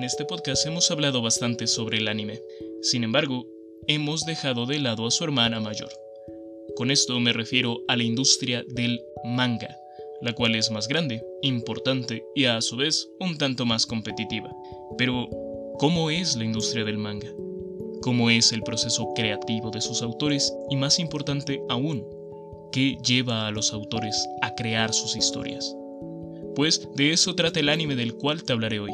[0.00, 2.40] En este podcast hemos hablado bastante sobre el anime.
[2.80, 3.46] Sin embargo,
[3.86, 5.90] hemos dejado de lado a su hermana mayor.
[6.74, 9.76] Con esto me refiero a la industria del manga,
[10.22, 14.50] la cual es más grande, importante y a su vez un tanto más competitiva.
[14.96, 15.28] Pero,
[15.78, 17.28] ¿cómo es la industria del manga?
[18.00, 20.50] ¿Cómo es el proceso creativo de sus autores?
[20.70, 22.06] Y más importante aún,
[22.72, 25.76] ¿qué lleva a los autores a crear sus historias?
[26.56, 28.92] Pues de eso trata el anime del cual te hablaré hoy.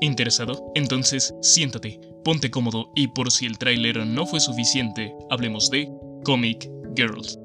[0.00, 0.70] ¿Interesado?
[0.74, 5.88] Entonces siéntate, ponte cómodo y por si el tráiler no fue suficiente, hablemos de
[6.24, 7.38] Comic Girls.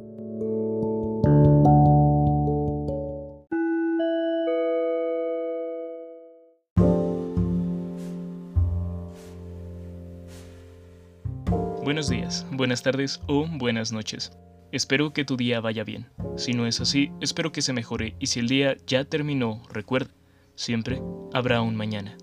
[11.83, 14.31] Buenos días, buenas tardes o buenas noches.
[14.71, 16.07] Espero que tu día vaya bien.
[16.37, 20.11] Si no es así, espero que se mejore y si el día ya terminó, recuerda,
[20.55, 21.01] siempre
[21.33, 22.15] habrá un mañana.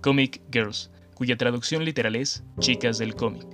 [0.00, 3.46] Comic Girls, cuya traducción literal es Chicas del cómic.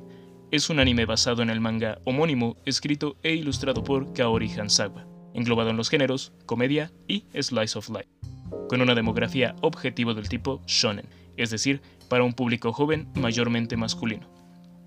[0.51, 5.71] Es un anime basado en el manga homónimo, escrito e ilustrado por Kaori Hansawa, englobado
[5.71, 8.09] en los géneros comedia y slice of life,
[8.69, 14.29] con una demografía objetivo del tipo shonen, es decir, para un público joven mayormente masculino.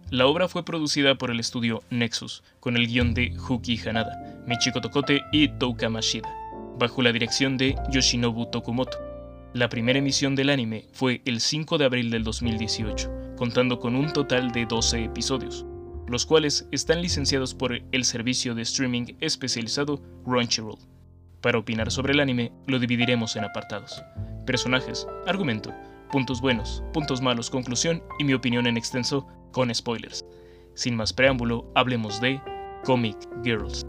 [0.10, 4.80] La obra fue producida por el estudio Nexus, con el guion de Huki Hanada, Michiko
[4.80, 6.34] Tokote y Touka Mashida,
[6.80, 9.07] bajo la dirección de Yoshinobu Tokumoto.
[9.54, 14.12] La primera emisión del anime fue el 5 de abril del 2018, contando con un
[14.12, 15.66] total de 12 episodios,
[16.08, 20.78] los cuales están licenciados por el servicio de streaming especializado Crunchyroll.
[21.42, 24.04] Para opinar sobre el anime, lo dividiremos en apartados.
[24.46, 25.74] Personajes, argumento,
[26.12, 30.26] puntos buenos, puntos malos, conclusión y mi opinión en extenso con spoilers.
[30.76, 32.42] Sin más preámbulo, hablemos de
[32.84, 33.86] Comic Girls.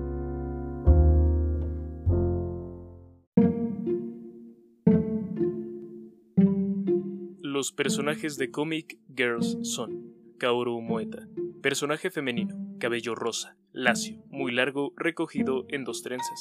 [7.59, 11.27] Los personajes de Comic Girls son Kaoru Moeta,
[11.61, 16.39] personaje femenino, cabello rosa, lacio, muy largo, recogido en dos trenzas,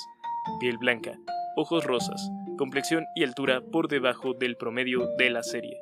[0.59, 1.17] piel blanca,
[1.55, 2.21] ojos rosas,
[2.55, 5.79] complexión y altura por debajo del promedio de la serie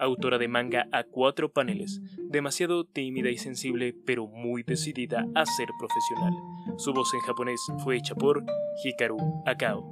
[0.00, 5.68] autora de manga a cuatro paneles, demasiado tímida y sensible, pero muy decidida a ser
[5.78, 6.32] profesional.
[6.78, 8.42] Su voz en japonés fue hecha por
[8.82, 9.84] Hikaru Akao.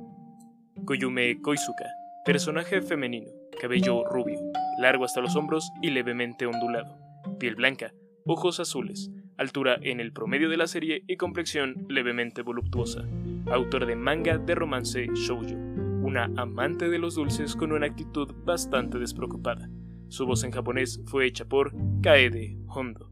[0.86, 1.84] Koyume Koizuka,
[2.24, 4.38] personaje femenino, cabello rubio,
[4.78, 6.98] largo hasta los hombros y levemente ondulado,
[7.38, 7.92] piel blanca,
[8.24, 13.04] ojos azules, altura en el promedio de la serie y complexión levemente voluptuosa.
[13.50, 15.54] Autora de manga de romance shoujo,
[16.02, 19.68] una amante de los dulces con una actitud bastante despreocupada.
[20.08, 21.72] Su voz en japonés fue hecha por
[22.02, 23.10] Kaede Hondo.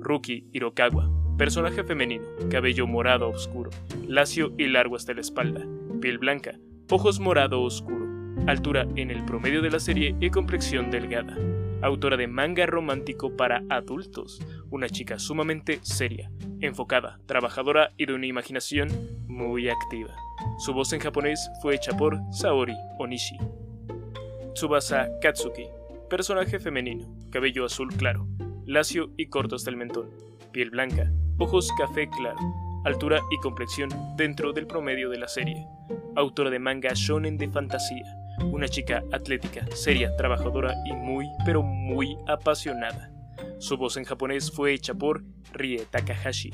[0.00, 3.70] Ruki Hirokawa, personaje femenino, cabello morado oscuro,
[4.06, 5.66] lacio y largo hasta la espalda,
[6.00, 6.58] piel blanca,
[6.90, 8.06] ojos morado oscuro,
[8.50, 11.36] altura en el promedio de la serie y complexión delgada.
[11.82, 14.40] Autora de manga romántico para adultos,
[14.70, 18.88] una chica sumamente seria, enfocada, trabajadora y de una imaginación
[19.28, 20.14] muy activa.
[20.58, 23.38] Su voz en japonés fue hecha por Saori Onishi.
[24.54, 25.66] Tsubasa Katsuki,
[26.10, 28.26] Personaje femenino, cabello azul claro,
[28.66, 30.10] lacio y corto hasta el mentón,
[30.52, 32.38] piel blanca, ojos café claro,
[32.84, 35.66] altura y complexión dentro del promedio de la serie.
[36.16, 42.16] Autora de manga shonen de fantasía, una chica atlética, seria, trabajadora y muy, pero muy
[42.26, 43.12] apasionada.
[43.58, 46.50] Su voz en japonés fue hecha por Rie Takahashi.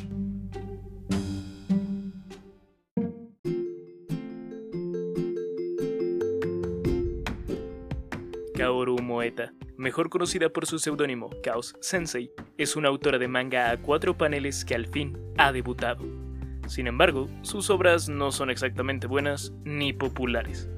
[8.57, 13.77] Kaoru Moeta, mejor conocida por su seudónimo Chaos Sensei, es una autora de manga a
[13.77, 16.05] cuatro paneles que al fin ha debutado.
[16.67, 20.69] Sin embargo, sus obras no son exactamente buenas ni populares.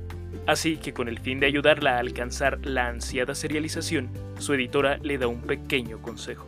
[0.46, 5.18] Así que con el fin de ayudarla a alcanzar la ansiada serialización, su editora le
[5.18, 6.46] da un pequeño consejo.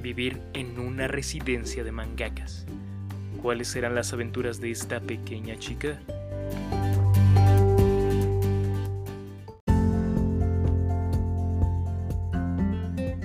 [0.00, 2.66] Vivir en una residencia de mangakas.
[3.42, 6.00] ¿Cuáles serán las aventuras de esta pequeña chica?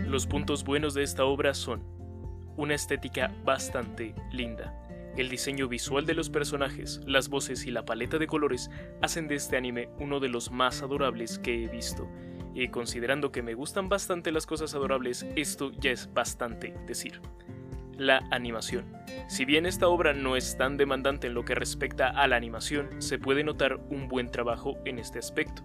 [0.08, 1.82] Los puntos buenos de esta obra son
[2.58, 4.74] una estética bastante linda.
[5.18, 8.70] El diseño visual de los personajes, las voces y la paleta de colores
[9.02, 12.10] hacen de este anime uno de los más adorables que he visto.
[12.54, 17.22] Y considerando que me gustan bastante las cosas adorables, esto ya es bastante decir.
[17.98, 18.86] La animación.
[19.28, 23.02] Si bien esta obra no es tan demandante en lo que respecta a la animación,
[23.02, 25.62] se puede notar un buen trabajo en este aspecto.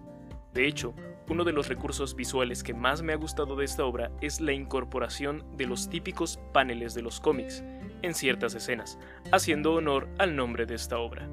[0.53, 0.93] De hecho,
[1.29, 4.53] uno de los recursos visuales que más me ha gustado de esta obra es la
[4.53, 7.63] incorporación de los típicos paneles de los cómics
[8.01, 8.97] en ciertas escenas,
[9.31, 11.29] haciendo honor al nombre de esta obra.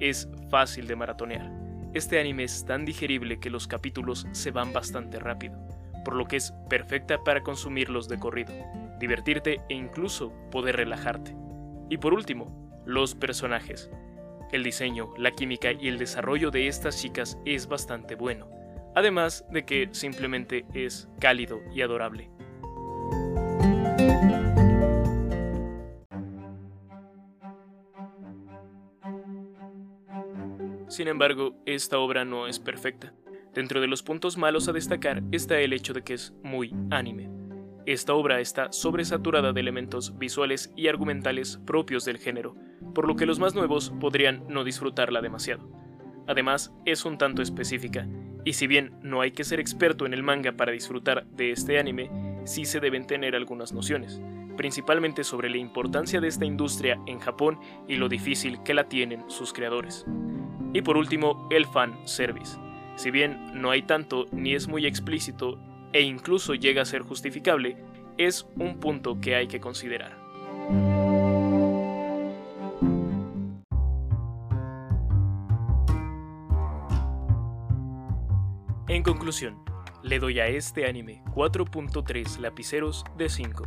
[0.00, 1.50] Es fácil de maratonear.
[1.94, 5.56] este anime es tan digerible que los capítulos se van bastante rápido,
[6.04, 8.52] por lo que es perfecta para consumirlos de corrido,
[8.98, 11.36] divertirte e incluso poder relajarte.
[11.88, 13.90] Y por último, los personajes.
[14.52, 18.48] El diseño, la química y el desarrollo de estas chicas es bastante bueno,
[18.94, 22.30] además de que simplemente es cálido y adorable.
[30.94, 33.12] Sin embargo, esta obra no es perfecta.
[33.52, 37.28] Dentro de los puntos malos a destacar está el hecho de que es muy anime.
[37.84, 42.54] Esta obra está sobresaturada de elementos visuales y argumentales propios del género,
[42.94, 45.68] por lo que los más nuevos podrían no disfrutarla demasiado.
[46.28, 48.06] Además, es un tanto específica,
[48.44, 51.80] y si bien no hay que ser experto en el manga para disfrutar de este
[51.80, 52.08] anime,
[52.44, 54.20] sí se deben tener algunas nociones,
[54.56, 57.58] principalmente sobre la importancia de esta industria en Japón
[57.88, 60.06] y lo difícil que la tienen sus creadores.
[60.74, 62.58] Y por último, el fan service.
[62.96, 65.58] Si bien no hay tanto ni es muy explícito
[65.92, 67.76] e incluso llega a ser justificable,
[68.18, 70.18] es un punto que hay que considerar.
[78.88, 79.64] En conclusión,
[80.02, 83.64] le doy a este anime 4.3 lapiceros de 5.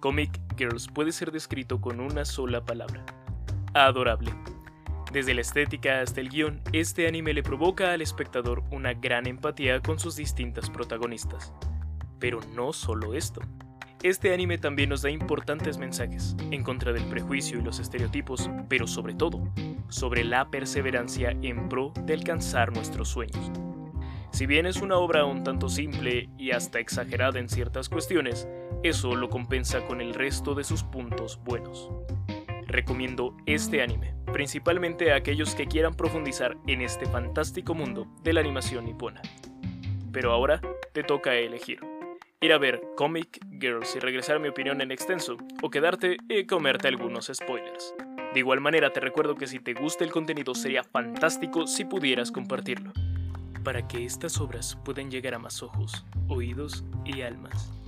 [0.00, 3.04] Comic Girls puede ser descrito con una sola palabra.
[3.74, 4.32] Adorable.
[5.12, 9.80] Desde la estética hasta el guion, este anime le provoca al espectador una gran empatía
[9.80, 11.52] con sus distintas protagonistas.
[12.20, 13.40] Pero no solo esto.
[14.04, 18.86] Este anime también nos da importantes mensajes en contra del prejuicio y los estereotipos, pero
[18.86, 19.52] sobre todo,
[19.88, 23.50] sobre la perseverancia en pro de alcanzar nuestros sueños.
[24.30, 28.48] Si bien es una obra un tanto simple y hasta exagerada en ciertas cuestiones,
[28.84, 31.90] eso lo compensa con el resto de sus puntos buenos.
[32.70, 38.38] Recomiendo este anime, principalmente a aquellos que quieran profundizar en este fantástico mundo de la
[38.38, 39.20] animación nipona.
[40.12, 40.60] Pero ahora
[40.92, 41.80] te toca elegir.
[42.40, 46.44] Ir a ver Comic Girls y regresar a mi opinión en extenso, o quedarte y
[46.44, 47.92] comerte algunos spoilers.
[48.34, 52.30] De igual manera te recuerdo que si te gusta el contenido sería fantástico si pudieras
[52.30, 52.92] compartirlo,
[53.64, 57.79] para que estas obras puedan llegar a más ojos, oídos y almas.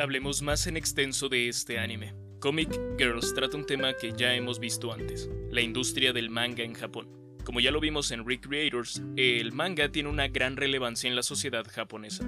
[0.00, 2.14] Hablemos más en extenso de este anime.
[2.38, 6.72] Comic Girls trata un tema que ya hemos visto antes, la industria del manga en
[6.72, 7.06] Japón.
[7.44, 11.66] Como ya lo vimos en Recreators, el manga tiene una gran relevancia en la sociedad
[11.70, 12.26] japonesa.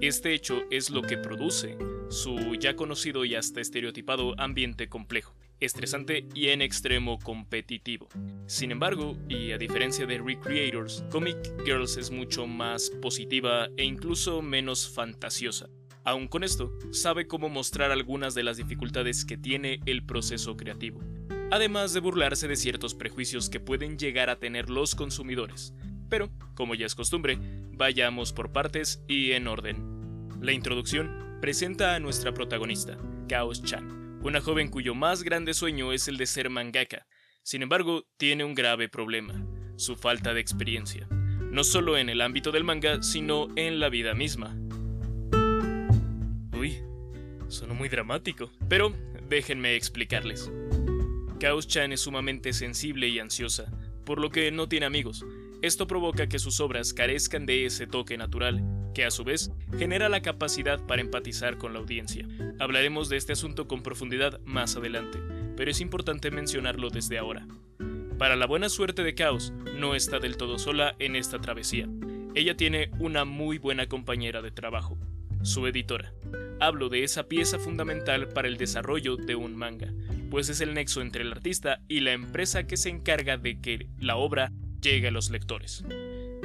[0.00, 1.76] Este hecho es lo que produce
[2.08, 8.08] su ya conocido y hasta estereotipado ambiente complejo, estresante y en extremo competitivo.
[8.46, 11.36] Sin embargo, y a diferencia de Recreators, Comic
[11.66, 15.68] Girls es mucho más positiva e incluso menos fantasiosa.
[16.04, 21.00] Aun con esto, sabe cómo mostrar algunas de las dificultades que tiene el proceso creativo,
[21.50, 25.74] además de burlarse de ciertos prejuicios que pueden llegar a tener los consumidores.
[26.08, 27.38] Pero, como ya es costumbre,
[27.72, 30.28] vayamos por partes y en orden.
[30.40, 32.96] La introducción presenta a nuestra protagonista,
[33.28, 37.06] Chaos Chan, una joven cuyo más grande sueño es el de ser mangaka.
[37.42, 39.34] Sin embargo, tiene un grave problema,
[39.76, 44.14] su falta de experiencia, no solo en el ámbito del manga, sino en la vida
[44.14, 44.56] misma.
[47.48, 48.94] Sonó muy dramático, pero
[49.28, 50.50] déjenme explicarles.
[51.38, 53.72] Chaos Chan es sumamente sensible y ansiosa,
[54.04, 55.24] por lo que no tiene amigos.
[55.62, 58.62] Esto provoca que sus obras carezcan de ese toque natural,
[58.94, 62.26] que a su vez genera la capacidad para empatizar con la audiencia.
[62.58, 65.18] Hablaremos de este asunto con profundidad más adelante,
[65.56, 67.46] pero es importante mencionarlo desde ahora.
[68.18, 71.88] Para la buena suerte de Chaos, no está del todo sola en esta travesía.
[72.34, 74.98] Ella tiene una muy buena compañera de trabajo,
[75.42, 76.12] su editora.
[76.60, 79.92] Hablo de esa pieza fundamental para el desarrollo de un manga,
[80.30, 83.88] pues es el nexo entre el artista y la empresa que se encarga de que
[83.98, 85.84] la obra llegue a los lectores.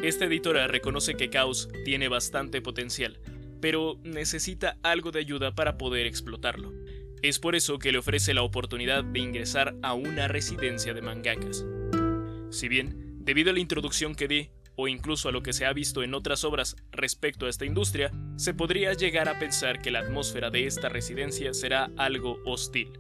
[0.01, 3.19] Esta editora reconoce que Chaos tiene bastante potencial,
[3.61, 6.71] pero necesita algo de ayuda para poder explotarlo.
[7.21, 11.65] Es por eso que le ofrece la oportunidad de ingresar a una residencia de mangakas.
[12.51, 15.73] Si bien, debido a la introducción que di, o incluso a lo que se ha
[15.73, 19.99] visto en otras obras respecto a esta industria, se podría llegar a pensar que la
[19.99, 22.99] atmósfera de esta residencia será algo hostil.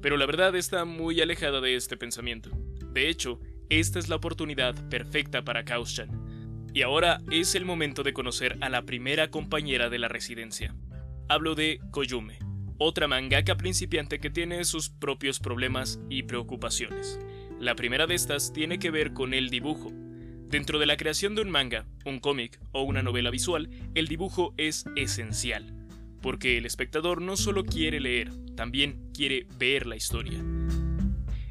[0.00, 2.50] Pero la verdad está muy alejada de este pensamiento.
[2.92, 6.68] De hecho, esta es la oportunidad perfecta para Kaushan.
[6.72, 10.74] Y ahora es el momento de conocer a la primera compañera de la residencia.
[11.28, 12.38] Hablo de Koyume,
[12.78, 17.18] otra mangaka principiante que tiene sus propios problemas y preocupaciones.
[17.58, 19.92] La primera de estas tiene que ver con el dibujo,
[20.48, 24.54] Dentro de la creación de un manga, un cómic o una novela visual, el dibujo
[24.56, 25.86] es esencial,
[26.22, 30.42] porque el espectador no solo quiere leer, también quiere ver la historia.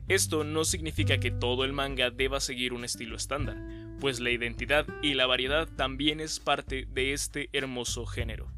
[0.07, 3.57] Esto no significa que todo el manga deba seguir un estilo estándar,
[3.99, 8.51] pues la identidad y la variedad también es parte de este hermoso género.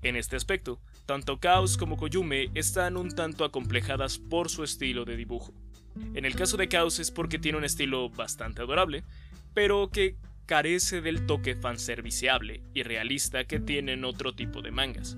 [0.00, 5.16] En este aspecto, tanto Chaos como Koyume están un tanto acomplejadas por su estilo de
[5.16, 5.52] dibujo.
[6.14, 9.04] En el caso de Chaos es porque tiene un estilo bastante adorable,
[9.54, 10.16] pero que
[10.46, 15.16] carece del toque fanserviceable y realista que tienen otro tipo de mangas.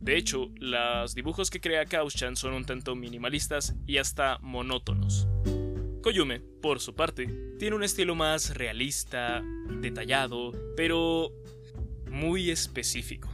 [0.00, 5.26] De hecho, los dibujos que crea Kaushan son un tanto minimalistas y hasta monótonos.
[6.02, 7.26] Koyume, por su parte,
[7.58, 9.42] tiene un estilo más realista,
[9.80, 11.32] detallado, pero
[12.10, 13.30] muy específico.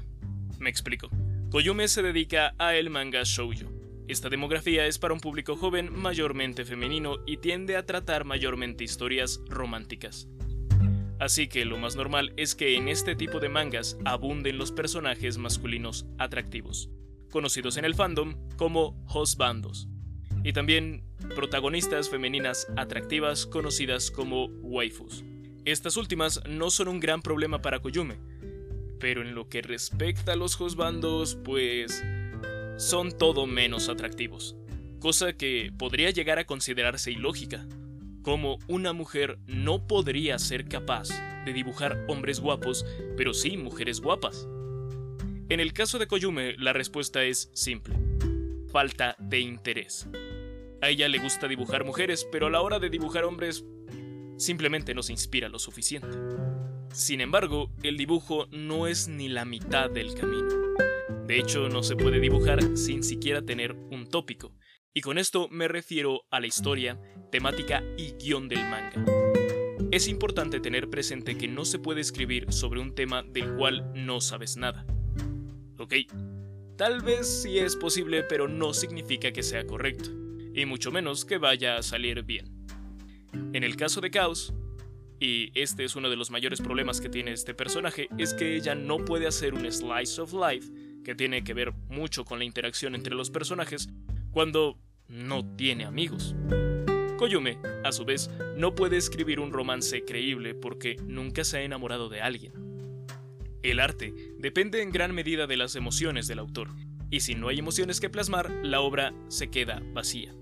[0.60, 1.10] Me explico.
[1.50, 3.79] Koyume se dedica a el manga shoujo.
[4.10, 9.40] Esta demografía es para un público joven mayormente femenino y tiende a tratar mayormente historias
[9.48, 10.26] románticas.
[11.20, 15.38] Así que lo más normal es que en este tipo de mangas abunden los personajes
[15.38, 16.90] masculinos atractivos,
[17.30, 19.86] conocidos en el fandom como hosbandos,
[20.42, 21.04] y también
[21.36, 25.22] protagonistas femeninas atractivas conocidas como waifus.
[25.64, 28.18] Estas últimas no son un gran problema para Koyume,
[28.98, 32.02] pero en lo que respecta a los hosbandos, pues
[32.80, 34.56] son todo menos atractivos,
[35.00, 37.66] cosa que podría llegar a considerarse ilógica,
[38.22, 41.10] como una mujer no podría ser capaz
[41.44, 42.86] de dibujar hombres guapos,
[43.18, 44.48] pero sí mujeres guapas.
[45.50, 47.94] En el caso de Koyume, la respuesta es simple.
[48.72, 50.08] Falta de interés.
[50.80, 53.62] A ella le gusta dibujar mujeres, pero a la hora de dibujar hombres
[54.38, 56.16] simplemente no se inspira lo suficiente.
[56.94, 60.48] Sin embargo, el dibujo no es ni la mitad del camino.
[61.30, 64.52] De hecho, no se puede dibujar sin siquiera tener un tópico,
[64.92, 69.04] y con esto me refiero a la historia, temática y guion del manga.
[69.92, 74.20] Es importante tener presente que no se puede escribir sobre un tema del cual no
[74.20, 74.84] sabes nada.
[75.78, 75.94] Ok,
[76.76, 80.10] tal vez sí es posible, pero no significa que sea correcto,
[80.52, 82.66] y mucho menos que vaya a salir bien.
[83.52, 84.52] En el caso de Chaos,
[85.20, 88.74] y este es uno de los mayores problemas que tiene este personaje, es que ella
[88.74, 90.66] no puede hacer un slice of life,
[91.04, 93.88] que tiene que ver mucho con la interacción entre los personajes,
[94.30, 94.78] cuando
[95.08, 96.34] no tiene amigos.
[97.18, 102.08] Koyume, a su vez, no puede escribir un romance creíble porque nunca se ha enamorado
[102.08, 102.52] de alguien.
[103.62, 106.68] El arte depende en gran medida de las emociones del autor,
[107.10, 110.32] y si no hay emociones que plasmar, la obra se queda vacía.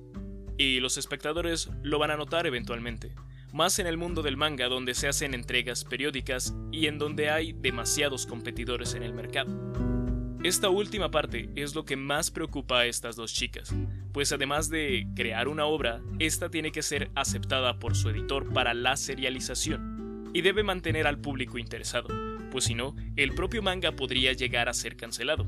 [0.56, 3.12] Y los espectadores lo van a notar eventualmente,
[3.52, 7.54] más en el mundo del manga donde se hacen entregas periódicas y en donde hay
[7.54, 9.97] demasiados competidores en el mercado.
[10.48, 13.70] Esta última parte es lo que más preocupa a estas dos chicas,
[14.12, 18.72] pues además de crear una obra, esta tiene que ser aceptada por su editor para
[18.72, 22.08] la serialización y debe mantener al público interesado,
[22.50, 25.46] pues si no, el propio manga podría llegar a ser cancelado.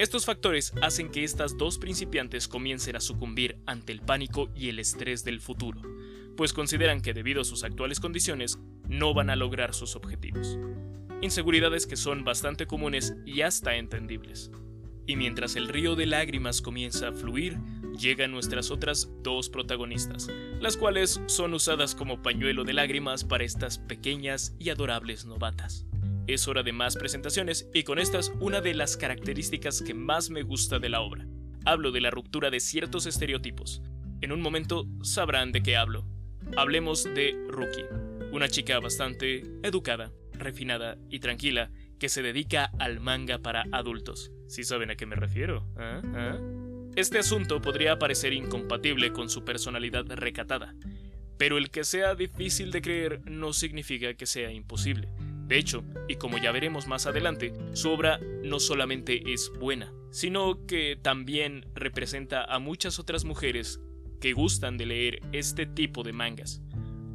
[0.00, 4.80] Estos factores hacen que estas dos principiantes comiencen a sucumbir ante el pánico y el
[4.80, 5.80] estrés del futuro,
[6.36, 10.58] pues consideran que debido a sus actuales condiciones no van a lograr sus objetivos
[11.24, 14.50] inseguridades que son bastante comunes y hasta entendibles.
[15.06, 17.58] Y mientras el río de lágrimas comienza a fluir,
[17.98, 20.28] llegan nuestras otras dos protagonistas,
[20.60, 25.86] las cuales son usadas como pañuelo de lágrimas para estas pequeñas y adorables novatas.
[26.26, 30.42] Es hora de más presentaciones y con estas una de las características que más me
[30.42, 31.26] gusta de la obra.
[31.66, 33.82] Hablo de la ruptura de ciertos estereotipos.
[34.22, 36.06] En un momento sabrán de qué hablo.
[36.56, 37.84] Hablemos de Rookie,
[38.32, 44.32] una chica bastante educada, refinada y tranquila que se dedica al manga para adultos.
[44.48, 45.66] ¿Sí saben a qué me refiero?
[45.76, 46.02] ¿Ah?
[46.14, 46.38] ¿Ah?
[46.96, 50.74] Este asunto podría parecer incompatible con su personalidad recatada,
[51.38, 55.08] pero el que sea difícil de creer no significa que sea imposible.
[55.46, 60.64] De hecho, y como ya veremos más adelante, su obra no solamente es buena, sino
[60.66, 63.80] que también representa a muchas otras mujeres
[64.20, 66.62] que gustan de leer este tipo de mangas.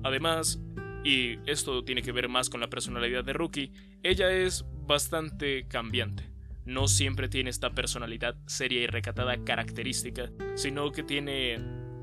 [0.03, 0.59] Además,
[1.03, 3.71] y esto tiene que ver más con la personalidad de Rookie,
[4.03, 6.29] ella es bastante cambiante.
[6.65, 11.57] No siempre tiene esta personalidad seria y recatada característica, sino que tiene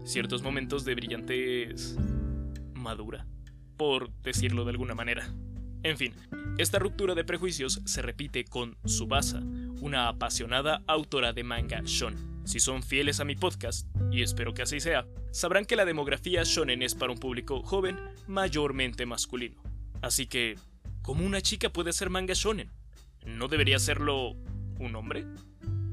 [0.05, 1.97] ciertos momentos de brillantez
[2.75, 3.27] madura,
[3.77, 5.33] por decirlo de alguna manera.
[5.83, 6.15] En fin,
[6.59, 9.41] esta ruptura de prejuicios se repite con Subasa,
[9.81, 14.63] una apasionada autora de manga shon si son fieles a mi podcast, y espero que
[14.63, 17.99] así sea, sabrán que la demografía shonen es para un público joven
[18.29, 19.61] mayormente masculino.
[20.01, 20.57] Así que,
[21.03, 22.71] ¿cómo una chica puede ser manga shonen?
[23.27, 24.37] ¿No debería serlo
[24.79, 25.27] un hombre?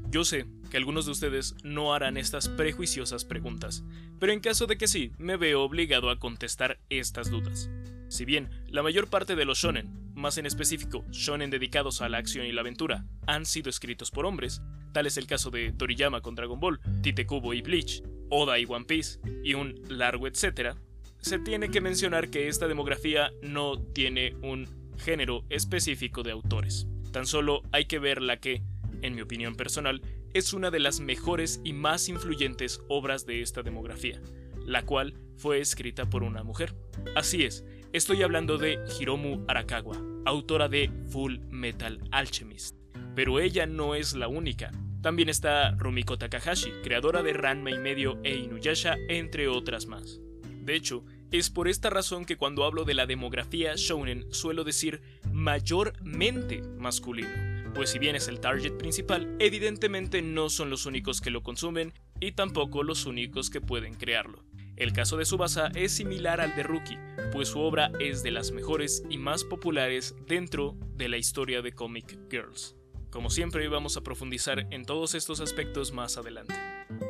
[0.08, 3.82] Yo sé que algunos de ustedes no harán estas prejuiciosas preguntas,
[4.20, 7.68] pero en caso de que sí, me veo obligado a contestar estas dudas.
[8.08, 12.18] Si bien la mayor parte de los shonen, más en específico shonen dedicados a la
[12.18, 16.20] acción y la aventura, han sido escritos por hombres, tal es el caso de Toriyama
[16.20, 20.76] con Dragon Ball, Tite Kubo y Bleach, Oda y One Piece, y un largo etcétera,
[21.20, 24.68] se tiene que mencionar que esta demografía no tiene un
[24.98, 26.86] género específico de autores.
[27.12, 28.62] Tan solo hay que ver la que,
[29.02, 30.02] en mi opinión personal,
[30.34, 34.20] es una de las mejores y más influyentes obras de esta demografía,
[34.66, 36.74] la cual fue escrita por una mujer.
[37.14, 42.74] Así es, estoy hablando de Hiromu Arakawa, autora de Full Metal Alchemist.
[43.14, 44.72] Pero ella no es la única.
[45.00, 50.18] También está Rumiko Takahashi, creadora de Ranma y medio e Inuyasha, entre otras más.
[50.60, 55.00] De hecho, es por esta razón que cuando hablo de la demografía shounen suelo decir
[55.32, 57.28] mayormente masculino,
[57.74, 61.92] pues si bien es el target principal, evidentemente no son los únicos que lo consumen
[62.18, 64.42] y tampoco los únicos que pueden crearlo.
[64.76, 66.98] El caso de Subasa es similar al de Rookie,
[67.32, 71.72] pues su obra es de las mejores y más populares dentro de la historia de
[71.72, 72.74] Comic Girls.
[73.10, 76.54] Como siempre vamos a profundizar en todos estos aspectos más adelante.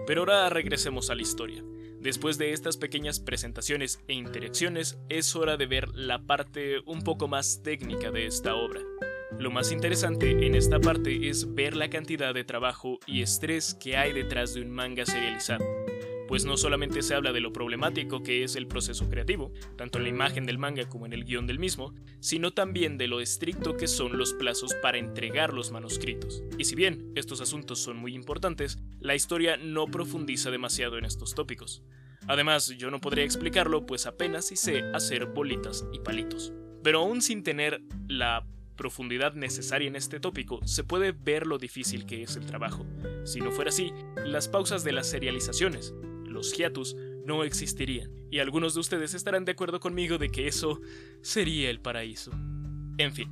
[0.06, 1.64] Pero ahora regresemos a la historia.
[2.00, 7.28] Después de estas pequeñas presentaciones e interacciones, es hora de ver la parte un poco
[7.28, 8.82] más técnica de esta obra.
[9.38, 13.96] Lo más interesante en esta parte es ver la cantidad de trabajo y estrés que
[13.96, 15.64] hay detrás de un manga serializado
[16.28, 20.04] pues no solamente se habla de lo problemático que es el proceso creativo, tanto en
[20.04, 23.76] la imagen del manga como en el guion del mismo, sino también de lo estricto
[23.76, 26.42] que son los plazos para entregar los manuscritos.
[26.58, 31.34] Y si bien estos asuntos son muy importantes, la historia no profundiza demasiado en estos
[31.34, 31.82] tópicos.
[32.26, 36.52] Además, yo no podría explicarlo, pues apenas si sé hacer bolitas y palitos.
[36.82, 42.06] Pero aún sin tener la profundidad necesaria en este tópico, se puede ver lo difícil
[42.06, 42.86] que es el trabajo.
[43.24, 43.92] Si no fuera así,
[44.24, 45.94] las pausas de las serializaciones,
[46.34, 50.80] los hiatus no existirían, y algunos de ustedes estarán de acuerdo conmigo de que eso
[51.22, 52.32] sería el paraíso.
[52.98, 53.30] En fin,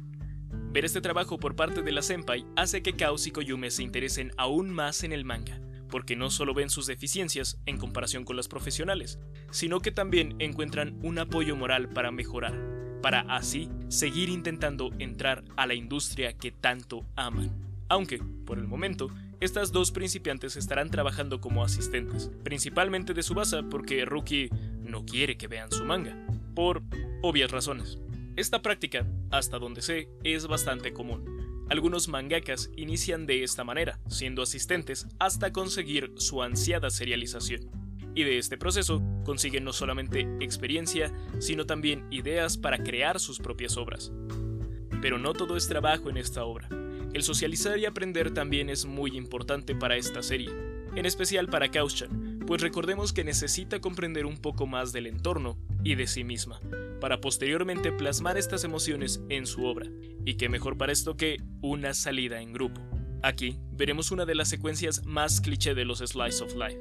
[0.73, 4.32] ver este trabajo por parte de la Senpai hace que Kaos y Koyume se interesen
[4.38, 5.60] aún más en el manga,
[5.91, 9.19] porque no solo ven sus deficiencias en comparación con las profesionales,
[9.50, 12.58] sino que también encuentran un apoyo moral para mejorar,
[13.02, 17.50] para así seguir intentando entrar a la industria que tanto aman.
[17.91, 19.10] Aunque, por el momento,
[19.43, 25.49] estas dos principiantes estarán trabajando como asistentes, principalmente de Subasa porque Rookie no quiere que
[25.49, 26.17] vean su manga,
[26.55, 26.85] por
[27.23, 27.99] obvias razones.
[28.37, 31.67] Esta práctica, hasta donde sé, es bastante común.
[31.71, 37.69] Algunos mangakas inician de esta manera, siendo asistentes hasta conseguir su ansiada serialización.
[38.15, 43.76] Y de este proceso consiguen no solamente experiencia, sino también ideas para crear sus propias
[43.76, 44.13] obras.
[45.00, 46.69] Pero no todo es trabajo en esta obra.
[47.13, 50.51] El socializar y aprender también es muy importante para esta serie,
[50.97, 55.95] en especial para Kaushan, pues recordemos que necesita comprender un poco más del entorno y
[55.95, 56.61] de sí misma,
[57.01, 59.89] para posteriormente plasmar estas emociones en su obra,
[60.25, 62.81] y qué mejor para esto que una salida en grupo.
[63.23, 66.79] Aquí veremos una de las secuencias más cliché de los Slice of Life.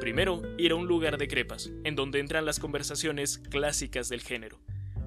[0.00, 4.60] Primero, ir a un lugar de crepas, en donde entran las conversaciones clásicas del género.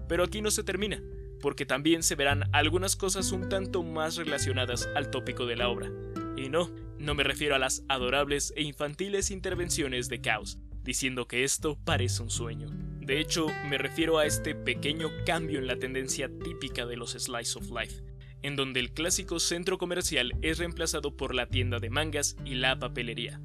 [0.07, 1.01] Pero aquí no se termina,
[1.41, 5.91] porque también se verán algunas cosas un tanto más relacionadas al tópico de la obra.
[6.37, 11.43] Y no, no me refiero a las adorables e infantiles intervenciones de Caos, diciendo que
[11.43, 12.69] esto parece un sueño.
[13.01, 17.57] De hecho, me refiero a este pequeño cambio en la tendencia típica de los Slice
[17.57, 18.03] of Life,
[18.43, 22.77] en donde el clásico centro comercial es reemplazado por la tienda de mangas y la
[22.77, 23.41] papelería.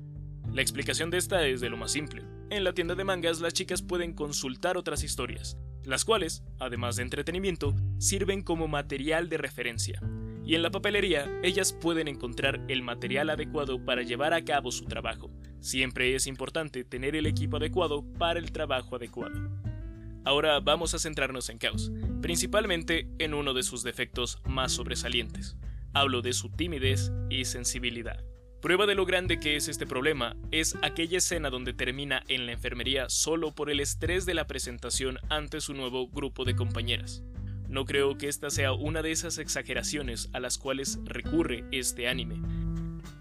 [0.53, 2.23] La explicación de esta es de lo más simple.
[2.51, 7.03] En la tienda de mangas las chicas pueden consultar otras historias, las cuales, además de
[7.03, 10.01] entretenimiento, sirven como material de referencia.
[10.45, 14.85] Y en la papelería, ellas pueden encontrar el material adecuado para llevar a cabo su
[14.85, 15.31] trabajo.
[15.61, 19.51] Siempre es importante tener el equipo adecuado para el trabajo adecuado.
[20.25, 25.57] Ahora vamos a centrarnos en Caos, principalmente en uno de sus defectos más sobresalientes.
[25.95, 28.23] Hablo de su timidez y sensibilidad.
[28.67, 32.53] Prueba de lo grande que es este problema es aquella escena donde termina en la
[32.53, 37.23] enfermería solo por el estrés de la presentación ante su nuevo grupo de compañeras.
[37.69, 42.43] No creo que esta sea una de esas exageraciones a las cuales recurre este anime.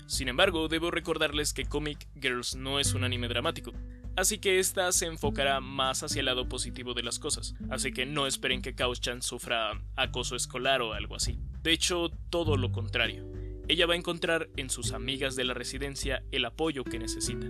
[0.07, 3.71] Sin embargo, debo recordarles que Comic Girls no es un anime dramático,
[4.15, 8.07] así que esta se enfocará más hacia el lado positivo de las cosas, así que
[8.07, 11.37] no esperen que Kaos-chan sufra acoso escolar o algo así.
[11.61, 13.34] De hecho, todo lo contrario
[13.67, 17.47] ella va a encontrar en sus amigas de la residencia el apoyo que necesita.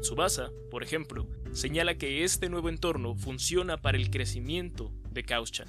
[0.00, 5.68] Tsubasa, por ejemplo, señala que este nuevo entorno funciona para el crecimiento de Kaushan,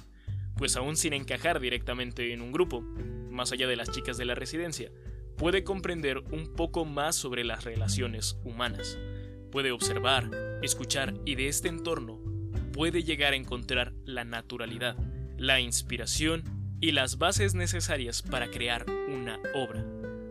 [0.56, 2.80] pues aún sin encajar directamente en un grupo,
[3.30, 4.90] más allá de las chicas de la residencia,
[5.36, 8.98] puede comprender un poco más sobre las relaciones humanas.
[9.52, 10.30] Puede observar,
[10.62, 12.20] escuchar y de este entorno
[12.72, 14.96] puede llegar a encontrar la naturalidad,
[15.36, 19.84] la inspiración y las bases necesarias para crear una obra.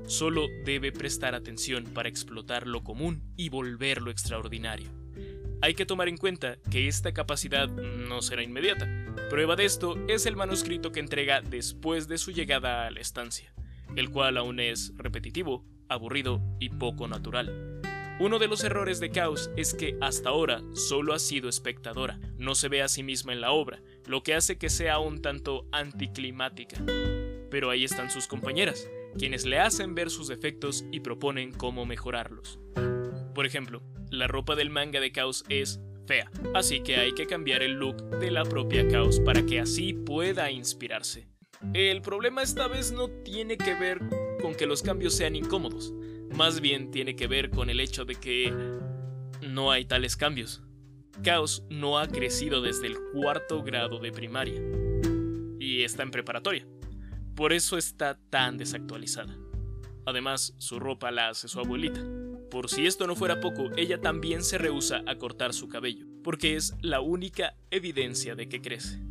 [0.05, 4.89] Solo debe prestar atención para explotar lo común y volverlo extraordinario.
[5.61, 8.87] Hay que tomar en cuenta que esta capacidad no será inmediata.
[9.29, 13.53] Prueba de esto es el manuscrito que entrega después de su llegada a la estancia,
[13.95, 17.81] el cual aún es repetitivo, aburrido y poco natural.
[18.19, 22.55] Uno de los errores de Caos es que hasta ahora solo ha sido espectadora, no
[22.55, 25.67] se ve a sí misma en la obra, lo que hace que sea un tanto
[25.71, 26.81] anticlimática.
[27.51, 32.59] Pero ahí están sus compañeras, quienes le hacen ver sus defectos y proponen cómo mejorarlos.
[33.35, 37.61] Por ejemplo, la ropa del manga de Caos es fea, así que hay que cambiar
[37.61, 41.27] el look de la propia Caos para que así pueda inspirarse.
[41.73, 43.99] El problema esta vez no tiene que ver
[44.41, 45.93] con que los cambios sean incómodos,
[46.33, 48.53] más bien tiene que ver con el hecho de que
[49.41, 50.63] no hay tales cambios.
[51.23, 54.61] Caos no ha crecido desde el cuarto grado de primaria
[55.59, 56.67] y está en preparatoria.
[57.35, 59.35] Por eso está tan desactualizada.
[60.05, 62.01] Además, su ropa la hace su abuelita.
[62.49, 66.55] Por si esto no fuera poco, ella también se rehúsa a cortar su cabello, porque
[66.55, 69.01] es la única evidencia de que crece.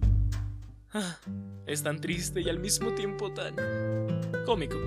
[0.93, 1.19] Ah,
[1.67, 3.55] es tan triste y al mismo tiempo tan
[4.47, 4.79] cómico.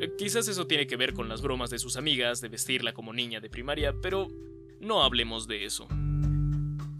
[0.00, 3.12] Eh, quizás eso tiene que ver con las bromas de sus amigas de vestirla como
[3.12, 4.28] niña de primaria, pero
[4.80, 5.86] no hablemos de eso.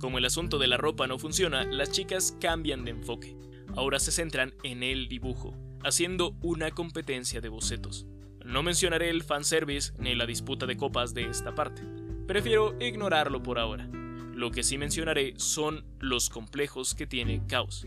[0.05, 3.35] Como el asunto de la ropa no funciona, las chicas cambian de enfoque
[3.75, 8.07] ahora se centran en el dibujo, haciendo una competencia de bocetos.
[8.45, 11.81] No mencionaré el fanservice ni la disputa de copas de esta parte.
[12.27, 13.89] Prefiero ignorarlo por ahora.
[14.35, 17.87] Lo que sí mencionaré son los complejos que tiene Caos.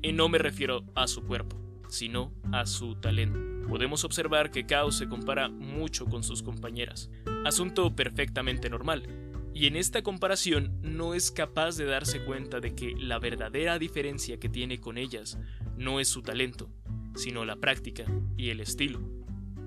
[0.00, 3.38] Y no me refiero a su cuerpo, sino a su talento.
[3.68, 7.10] Podemos observar que Caos se compara mucho con sus compañeras,
[7.44, 9.27] asunto perfectamente normal,
[9.58, 14.38] y en esta comparación no es capaz de darse cuenta de que la verdadera diferencia
[14.38, 15.36] que tiene con ellas
[15.76, 16.70] no es su talento,
[17.16, 18.04] sino la práctica
[18.36, 19.00] y el estilo.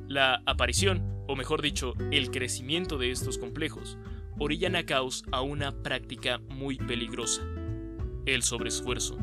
[0.08, 3.98] La aparición, o mejor dicho, el crecimiento de estos complejos,
[4.40, 7.42] orillan a Caos a una práctica muy peligrosa,
[8.26, 9.18] el sobreesfuerzo.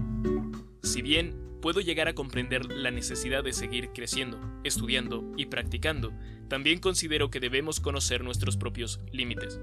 [0.83, 6.13] Si bien puedo llegar a comprender la necesidad de seguir creciendo, estudiando y practicando,
[6.49, 9.59] también considero que debemos conocer nuestros propios límites.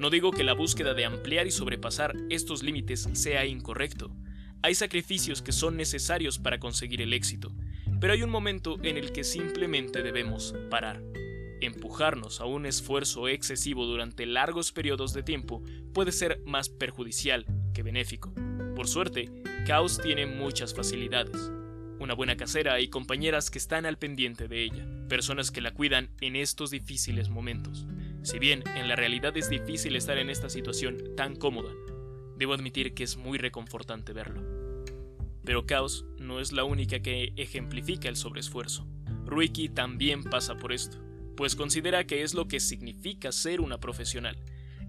[0.00, 4.10] No digo que la búsqueda de ampliar y sobrepasar estos límites sea incorrecto.
[4.62, 7.52] Hay sacrificios que son necesarios para conseguir el éxito,
[8.00, 11.02] pero hay un momento en el que simplemente debemos parar.
[11.60, 17.82] Empujarnos a un esfuerzo excesivo durante largos periodos de tiempo puede ser más perjudicial que
[17.82, 18.32] benéfico.
[18.74, 19.30] Por suerte,
[19.66, 21.52] Caos tiene muchas facilidades.
[21.98, 26.08] Una buena casera y compañeras que están al pendiente de ella, personas que la cuidan
[26.22, 27.86] en estos difíciles momentos.
[28.22, 31.72] Si bien en la realidad es difícil estar en esta situación tan cómoda,
[32.36, 34.42] debo admitir que es muy reconfortante verlo.
[35.44, 38.86] Pero Caos no es la única que ejemplifica el sobreesfuerzo.
[39.24, 40.98] Ruiki también pasa por esto,
[41.36, 44.36] pues considera que es lo que significa ser una profesional.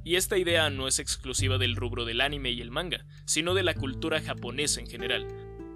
[0.04, 3.64] Y esta idea no es exclusiva del rubro del anime y el manga, sino de
[3.64, 5.28] la cultura japonesa en general,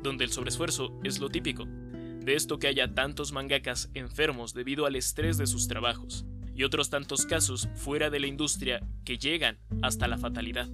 [0.04, 1.66] donde el sobreesfuerzo es lo típico.
[1.66, 6.90] De esto que haya tantos mangakas enfermos debido al estrés de sus trabajos, y otros
[6.90, 10.70] tantos casos fuera de la industria que llegan hasta la fatalidad.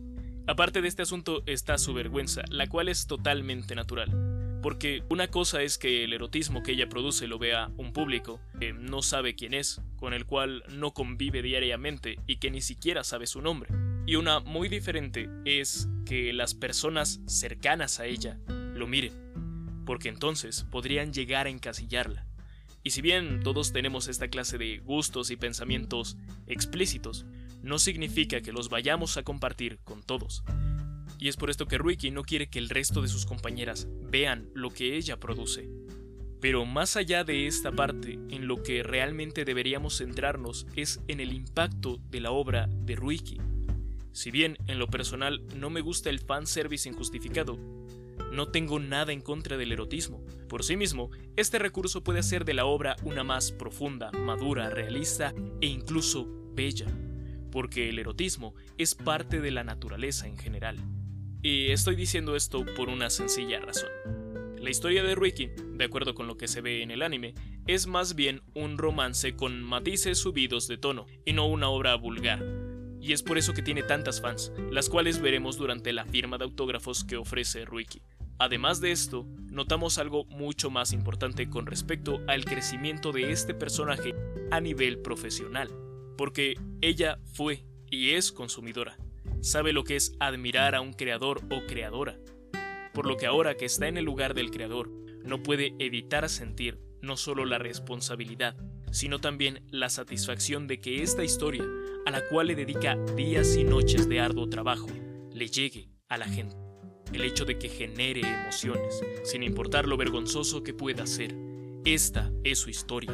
[0.48, 4.60] Aparte de este asunto está su vergüenza, la cual es totalmente natural.
[4.62, 8.74] Porque una cosa es que el erotismo que ella produce lo vea un público que
[8.74, 13.26] no sabe quién es, con el cual no convive diariamente y que ni siquiera sabe
[13.26, 13.72] su nombre.
[14.06, 18.38] Y una muy diferente es que las personas cercanas a ella
[18.76, 19.14] lo miren,
[19.86, 22.26] porque entonces podrían llegar a encasillarla.
[22.84, 26.18] Y si bien todos tenemos esta clase de gustos y pensamientos
[26.48, 27.26] explícitos,
[27.62, 30.44] no significa que los vayamos a compartir con todos.
[31.20, 34.50] Y es por esto que Ruiki no quiere que el resto de sus compañeras vean
[34.56, 35.70] lo que ella produce.
[36.40, 41.34] Pero más allá de esta parte, en lo que realmente deberíamos centrarnos es en el
[41.34, 43.38] impacto de la obra de Ruiki.
[44.12, 47.60] Si bien en lo personal no me gusta el fanservice injustificado,
[48.32, 50.24] no tengo nada en contra del erotismo.
[50.48, 55.34] Por sí mismo, este recurso puede hacer de la obra una más profunda, madura, realista
[55.62, 56.88] e incluso bella,
[57.52, 60.78] porque el erotismo es parte de la naturaleza en general.
[61.42, 63.90] Y estoy diciendo esto por una sencilla razón.
[64.60, 67.34] La historia de Ruiki, de acuerdo con lo que se ve en el anime,
[67.66, 72.44] es más bien un romance con matices subidos de tono y no una obra vulgar.
[73.02, 76.44] Y es por eso que tiene tantas fans, las cuales veremos durante la firma de
[76.44, 78.02] autógrafos que ofrece Ruiki.
[78.38, 84.14] Además de esto, notamos algo mucho más importante con respecto al crecimiento de este personaje
[84.52, 85.70] a nivel profesional,
[86.18, 88.98] porque ella fue y es consumidora.
[89.42, 92.20] sabe lo que es admirar a un creador o creadora,
[92.94, 94.90] por lo que ahora que está en el lugar del creador,
[95.24, 98.56] no puede evitar sentir no solo la responsabilidad,
[98.92, 101.66] sino también la satisfacción de que esta historia,
[102.06, 104.88] a la cual le dedica días y noches de arduo trabajo,
[105.34, 106.56] le llegue a la gente.
[107.14, 111.36] El hecho de que genere emociones, sin importar lo vergonzoso que pueda ser.
[111.84, 113.14] Esta es su historia,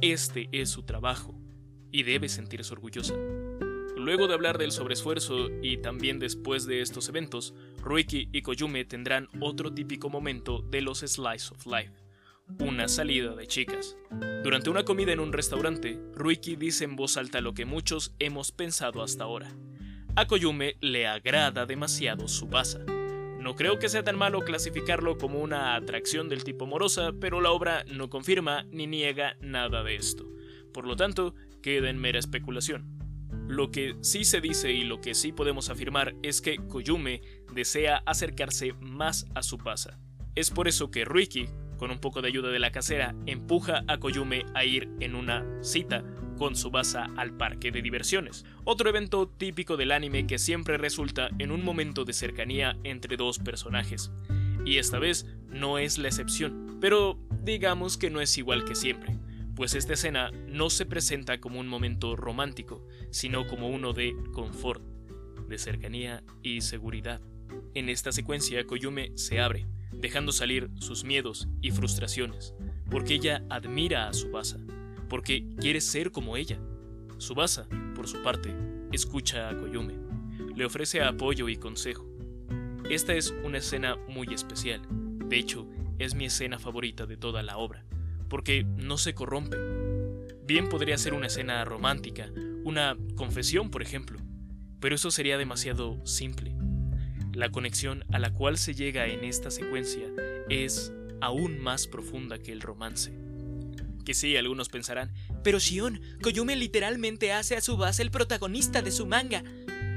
[0.00, 1.34] este es su trabajo,
[1.90, 3.14] y debe sentirse orgullosa.
[3.96, 9.28] Luego de hablar del sobreesfuerzo y también después de estos eventos, Ruiki y Koyume tendrán
[9.40, 11.92] otro típico momento de los Slice of Life,
[12.58, 13.96] una salida de chicas.
[14.42, 18.52] Durante una comida en un restaurante, Ruiki dice en voz alta lo que muchos hemos
[18.52, 19.50] pensado hasta ahora.
[20.16, 22.80] A Koyume le agrada demasiado su basa.
[23.40, 27.50] No creo que sea tan malo clasificarlo como una atracción del tipo amorosa, pero la
[27.50, 30.24] obra no confirma ni niega nada de esto.
[30.72, 32.98] Por lo tanto, queda en mera especulación.
[33.48, 37.20] Lo que sí se dice y lo que sí podemos afirmar es que Koyume
[37.52, 39.98] desea acercarse más a su pasa.
[40.34, 43.98] Es por eso que Ruiki, con un poco de ayuda de la casera, empuja a
[43.98, 46.04] Koyume a ir en una cita
[46.38, 51.28] con su basa al parque de diversiones, otro evento típico del anime que siempre resulta
[51.38, 54.10] en un momento de cercanía entre dos personajes.
[54.64, 59.18] Y esta vez no es la excepción, pero digamos que no es igual que siempre
[59.54, 64.82] pues esta escena no se presenta como un momento romántico, sino como uno de confort,
[65.48, 67.20] de cercanía y seguridad.
[67.74, 69.66] En esta secuencia, Koyume se abre,
[70.00, 72.54] dejando salir sus miedos y frustraciones,
[72.90, 74.58] porque ella admira a Subasa,
[75.08, 76.58] porque quiere ser como ella.
[77.18, 78.54] Subasa, por su parte,
[78.92, 79.94] escucha a Koyume,
[80.54, 82.08] le ofrece apoyo y consejo.
[82.88, 85.66] Esta es una escena muy especial, de hecho,
[85.98, 87.84] es mi escena favorita de toda la obra
[88.34, 89.56] porque no se corrompe.
[90.44, 92.30] Bien podría ser una escena romántica,
[92.64, 94.18] una confesión, por ejemplo,
[94.80, 96.52] pero eso sería demasiado simple.
[97.34, 100.06] La conexión a la cual se llega en esta secuencia
[100.48, 103.12] es aún más profunda que el romance.
[104.04, 108.92] Que sí, algunos pensarán, pero Shion, Koyume literalmente hace a su base el protagonista de
[108.92, 109.42] su manga.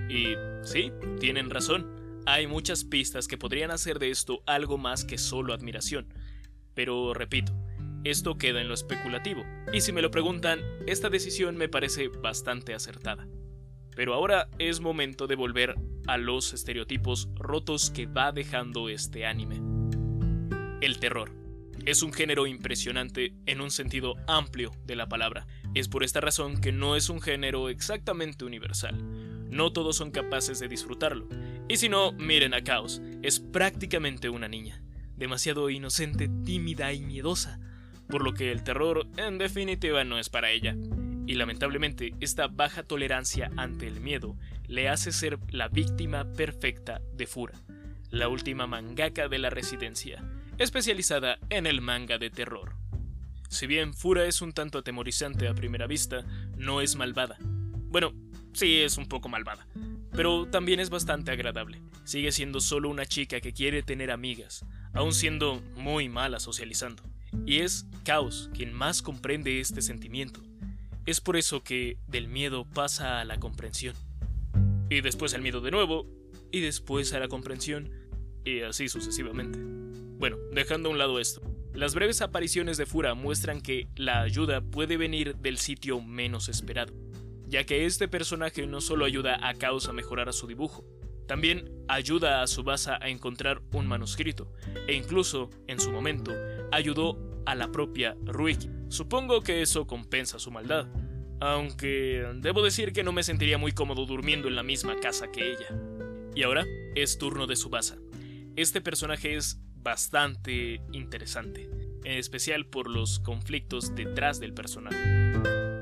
[0.10, 2.23] Y sí, tienen razón.
[2.26, 6.12] Hay muchas pistas que podrían hacer de esto algo más que solo admiración.
[6.73, 7.54] Pero repito,
[8.04, 12.73] esto queda en lo especulativo, y si me lo preguntan, esta decisión me parece bastante
[12.73, 13.28] acertada.
[13.95, 15.76] Pero ahora es momento de volver
[16.07, 19.61] a los estereotipos rotos que va dejando este anime.
[20.81, 21.31] El terror.
[21.85, 25.47] Es un género impresionante en un sentido amplio de la palabra.
[25.73, 28.97] Es por esta razón que no es un género exactamente universal.
[29.49, 31.27] No todos son capaces de disfrutarlo.
[31.69, 33.01] Y si no, miren a Chaos.
[33.21, 34.83] Es prácticamente una niña.
[35.15, 37.59] Demasiado inocente, tímida y miedosa
[38.07, 40.75] por lo que el terror en definitiva no es para ella.
[41.27, 44.37] Y lamentablemente esta baja tolerancia ante el miedo
[44.67, 47.53] le hace ser la víctima perfecta de Fura,
[48.09, 50.23] la última mangaka de la residencia,
[50.57, 52.75] especializada en el manga de terror.
[53.49, 57.37] Si bien Fura es un tanto atemorizante a primera vista, no es malvada.
[57.41, 58.13] Bueno,
[58.53, 59.67] sí es un poco malvada,
[60.13, 61.81] pero también es bastante agradable.
[62.05, 67.03] Sigue siendo solo una chica que quiere tener amigas, aun siendo muy mala socializando.
[67.45, 70.46] Y es Caos quien más comprende este sentimiento.
[71.07, 73.95] Es por eso que del miedo pasa a la comprensión.
[74.89, 76.05] Y después al miedo de nuevo,
[76.51, 77.89] y después a la comprensión,
[78.43, 79.57] y así sucesivamente.
[80.19, 81.41] Bueno, dejando a un lado esto,
[81.73, 86.93] las breves apariciones de Fura muestran que la ayuda puede venir del sitio menos esperado,
[87.47, 90.83] ya que este personaje no solo ayuda a Caos a mejorar a su dibujo,
[91.25, 94.51] también ayuda a Subasa a encontrar un manuscrito,
[94.87, 96.33] e incluso, en su momento,
[96.73, 98.69] ayudó a la propia Ruiki.
[98.89, 100.88] Supongo que eso compensa su maldad,
[101.39, 105.53] aunque debo decir que no me sentiría muy cómodo durmiendo en la misma casa que
[105.53, 105.67] ella.
[106.36, 107.97] Y ahora es turno de Subasa.
[108.57, 111.69] Este personaje es bastante interesante,
[112.03, 114.97] en especial por los conflictos detrás del personaje.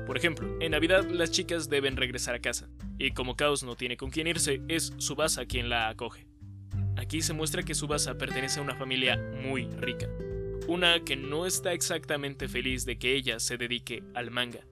[0.06, 3.96] Por ejemplo, en Navidad las chicas deben regresar a casa, y como Caos no tiene
[3.96, 6.28] con quién irse, es Subasa quien la acoge.
[6.96, 10.08] Aquí se muestra que Subasa pertenece a una familia muy rica,
[10.68, 14.66] una que no está exactamente feliz de que ella se dedique al manga,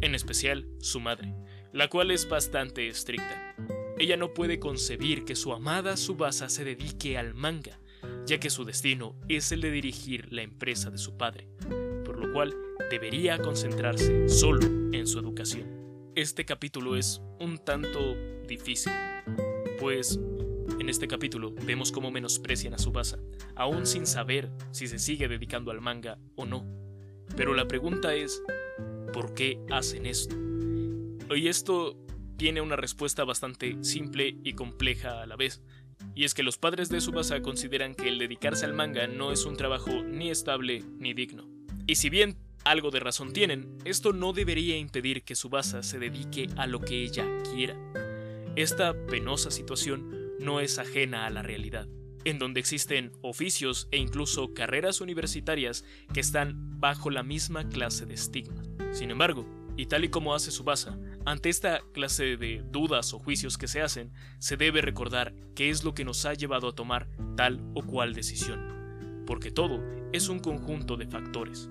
[0.00, 1.34] en especial su madre,
[1.72, 3.54] la cual es bastante estricta.
[3.98, 7.78] Ella no puede concebir que su amada Subasa se dedique al manga,
[8.26, 11.48] ya que su destino es el de dirigir la empresa de su padre,
[12.04, 12.54] por lo cual
[12.90, 16.12] debería concentrarse solo en su educación.
[16.14, 18.92] Este capítulo es un tanto difícil,
[19.78, 20.18] pues
[20.78, 23.18] en este capítulo vemos cómo menosprecian a Subasa,
[23.54, 26.66] aún sin saber si se sigue dedicando al manga o no.
[27.36, 28.42] Pero la pregunta es,
[29.12, 30.36] ¿por qué hacen esto?
[31.34, 31.96] Y esto
[32.36, 35.62] tiene una respuesta bastante simple y compleja a la vez.
[36.14, 39.44] Y es que los padres de Subasa consideran que el dedicarse al manga no es
[39.44, 41.48] un trabajo ni estable ni digno.
[41.86, 46.48] Y si bien algo de razón tienen, esto no debería impedir que Subasa se dedique
[46.56, 47.76] a lo que ella quiera.
[48.56, 51.88] Esta penosa situación no es ajena a la realidad,
[52.24, 58.14] en donde existen oficios e incluso carreras universitarias que están bajo la misma clase de
[58.14, 58.62] estigma.
[58.92, 59.46] Sin embargo,
[59.76, 63.82] y tal y como hace Subasa, ante esta clase de dudas o juicios que se
[63.82, 67.82] hacen, se debe recordar qué es lo que nos ha llevado a tomar tal o
[67.82, 71.68] cual decisión, porque todo es un conjunto de factores.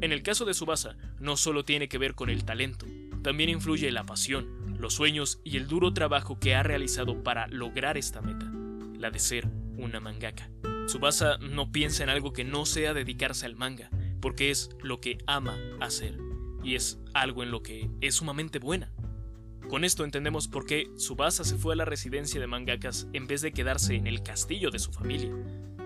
[0.00, 2.86] En el caso de Subasa, no solo tiene que ver con el talento,
[3.22, 4.46] también influye la pasión,
[4.78, 8.50] los sueños y el duro trabajo que ha realizado para lograr esta meta,
[8.98, 10.50] la de ser una mangaka.
[10.86, 15.18] Subasa no piensa en algo que no sea dedicarse al manga, porque es lo que
[15.26, 16.18] ama hacer
[16.62, 18.90] y es algo en lo que es sumamente buena.
[19.68, 23.42] Con esto entendemos por qué Subasa se fue a la residencia de mangakas en vez
[23.42, 25.30] de quedarse en el castillo de su familia.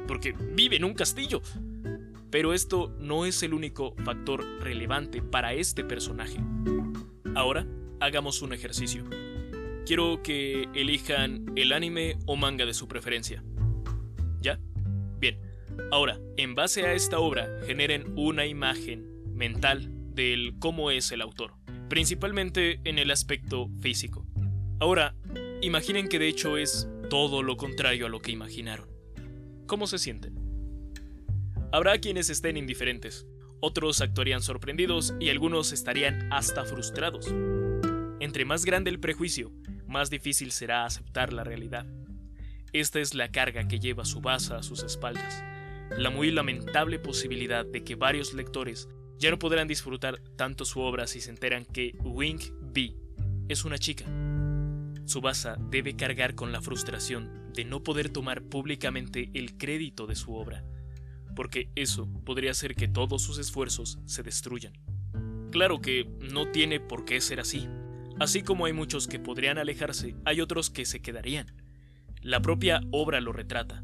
[0.07, 1.43] Porque vive en un castillo.
[2.31, 6.39] Pero esto no es el único factor relevante para este personaje.
[7.35, 7.67] Ahora,
[8.03, 9.05] hagamos un ejercicio.
[9.87, 13.45] Quiero que elijan el anime o manga de su preferencia.
[14.41, 14.59] ¿Ya?
[15.19, 15.41] Bien.
[15.91, 21.55] Ahora, en base a esta obra, generen una imagen mental del cómo es el autor,
[21.89, 24.27] principalmente en el aspecto físico.
[24.81, 25.15] Ahora,
[25.63, 28.89] imaginen que de hecho es todo lo contrario a lo que imaginaron.
[29.67, 30.35] ¿Cómo se sienten?
[31.71, 33.27] Habrá quienes estén indiferentes,
[33.61, 37.33] otros actuarían sorprendidos y algunos estarían hasta frustrados.
[38.23, 39.51] Entre más grande el prejuicio,
[39.89, 41.87] más difícil será aceptar la realidad.
[42.73, 45.43] Esta es la carga que lleva su base a sus espaldas,
[45.99, 51.09] la muy lamentable posibilidad de que varios lectores ya no podrán disfrutar tanto su obra
[51.09, 52.39] si se enteran que Wing
[52.73, 52.95] B
[53.49, 54.05] es una chica.
[55.05, 60.37] Subasa debe cargar con la frustración de no poder tomar públicamente el crédito de su
[60.37, 60.65] obra,
[61.35, 64.75] porque eso podría hacer que todos sus esfuerzos se destruyan.
[65.51, 67.69] Claro que no tiene por qué ser así.
[68.19, 71.53] Así como hay muchos que podrían alejarse, hay otros que se quedarían.
[72.21, 73.83] La propia obra lo retrata,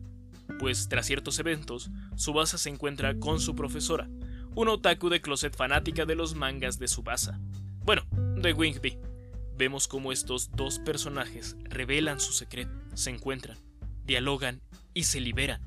[0.59, 4.09] pues tras ciertos eventos, Subasa se encuentra con su profesora,
[4.55, 7.38] un otaku de closet fanática de los mangas de Subasa.
[7.85, 8.03] Bueno,
[8.37, 8.99] de Wingby.
[9.57, 13.59] Vemos cómo estos dos personajes revelan su secreto, se encuentran,
[14.05, 14.61] dialogan
[14.95, 15.61] y se liberan.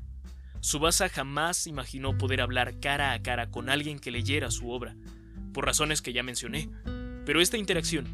[0.61, 4.95] Subasa jamás imaginó poder hablar cara a cara con alguien que leyera su obra,
[5.53, 6.69] por razones que ya mencioné,
[7.25, 8.05] pero esta interacción,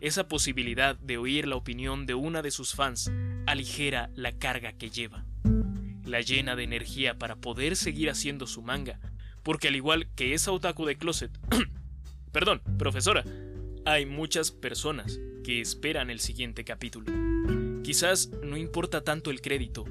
[0.00, 3.10] esa posibilidad de oír la opinión de una de sus fans,
[3.46, 5.24] aligera la carga que lleva.
[6.04, 8.98] La llena de energía para poder seguir haciendo su manga,
[9.42, 11.30] porque al igual que esa otaku de closet,
[12.32, 13.24] perdón, profesora,
[13.84, 17.12] hay muchas personas que esperan el siguiente capítulo.
[17.82, 19.84] Quizás no importa tanto el crédito,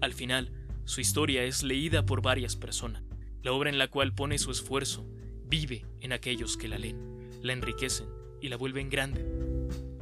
[0.00, 0.52] al final,
[0.84, 3.02] su historia es leída por varias personas.
[3.42, 5.06] La obra en la cual pone su esfuerzo
[5.44, 9.24] vive en aquellos que la leen, la enriquecen y la vuelven grande.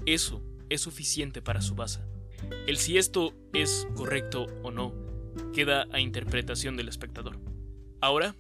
[0.07, 2.01] Eso es suficiente para su base.
[2.67, 4.95] El si esto es correcto o no
[5.53, 7.39] queda a interpretación del espectador.
[8.01, 8.37] Ahora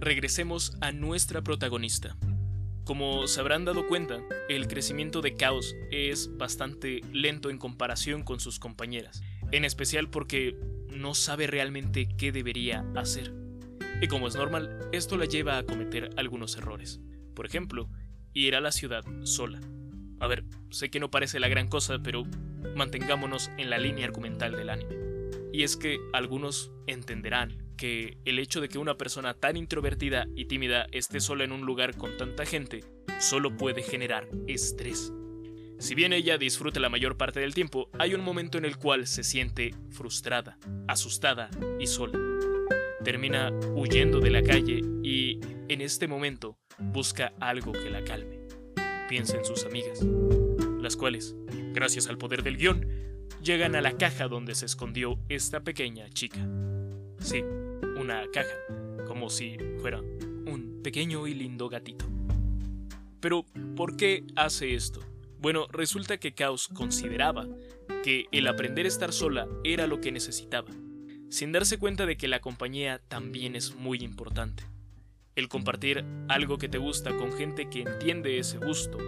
[0.00, 2.16] regresemos a nuestra protagonista.
[2.84, 8.40] Como se habrán dado cuenta, el crecimiento de Caos es bastante lento en comparación con
[8.40, 10.56] sus compañeras, en especial porque
[10.88, 13.34] no sabe realmente qué debería hacer.
[14.00, 17.00] Y como es normal, esto la lleva a cometer algunos errores.
[17.34, 17.90] Por ejemplo,
[18.34, 19.60] ir a la ciudad sola.
[20.20, 22.24] A ver, sé que no parece la gran cosa, pero
[22.74, 24.96] mantengámonos en la línea argumental del anime.
[25.52, 30.46] Y es que algunos entenderán que el hecho de que una persona tan introvertida y
[30.46, 32.84] tímida esté sola en un lugar con tanta gente
[33.20, 35.12] solo puede generar estrés.
[35.78, 39.06] Si bien ella disfruta la mayor parte del tiempo, hay un momento en el cual
[39.06, 42.18] se siente frustrada, asustada y sola.
[43.04, 45.38] Termina huyendo de la calle y,
[45.68, 48.38] en este momento, busca algo que la calme.
[49.08, 50.00] Piensa en sus amigas,
[50.80, 51.34] las cuales,
[51.72, 52.86] gracias al poder del guion,
[53.42, 56.38] llegan a la caja donde se escondió esta pequeña chica.
[57.20, 57.42] Sí,
[57.98, 58.54] una caja,
[59.06, 62.04] como si fuera un pequeño y lindo gatito.
[63.20, 63.44] Pero,
[63.76, 65.00] ¿por qué hace esto?
[65.40, 67.46] Bueno, resulta que Caos consideraba
[68.02, 70.70] que el aprender a estar sola era lo que necesitaba,
[71.30, 74.64] sin darse cuenta de que la compañía también es muy importante.
[75.38, 78.98] El compartir algo que te gusta con gente que entiende ese gusto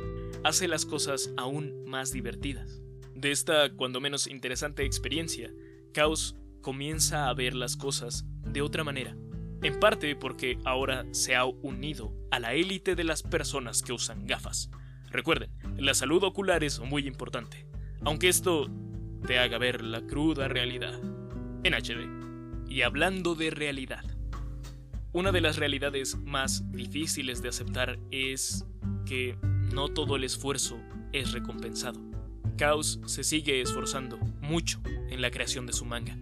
[0.44, 2.80] hace las cosas aún más divertidas.
[3.16, 5.50] De esta, cuando menos interesante experiencia,
[5.92, 9.16] Caos comienza a ver las cosas de otra manera.
[9.64, 14.24] En parte porque ahora se ha unido a la élite de las personas que usan
[14.24, 14.70] gafas.
[15.10, 17.66] Recuerden, la salud ocular es muy importante.
[18.02, 18.70] Aunque esto
[19.26, 20.94] te haga ver la cruda realidad
[21.64, 22.70] en HD.
[22.70, 24.04] Y hablando de realidad,
[25.12, 28.64] una de las realidades más difíciles de aceptar es
[29.06, 29.36] que
[29.72, 30.80] no todo el esfuerzo
[31.12, 32.00] es recompensado.
[32.56, 36.16] Chaos se sigue esforzando mucho en la creación de su manga.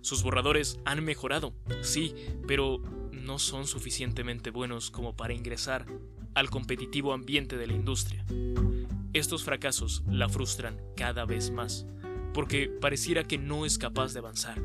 [0.00, 2.14] Sus borradores han mejorado, sí,
[2.46, 2.82] pero
[3.12, 5.86] no son suficientemente buenos como para ingresar
[6.34, 8.24] al competitivo ambiente de la industria.
[9.12, 11.86] Estos fracasos la frustran cada vez más,
[12.32, 14.60] porque pareciera que no es capaz de avanzar.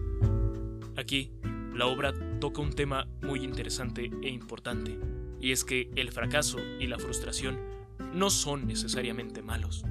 [0.98, 1.32] Aquí,
[1.80, 5.00] la obra toca un tema muy interesante e importante,
[5.40, 7.58] y es que el fracaso y la frustración
[8.14, 9.86] no son necesariamente malos.